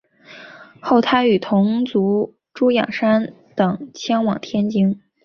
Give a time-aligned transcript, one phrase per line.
[0.81, 4.99] 后他与同族朱仰山等迁往天津。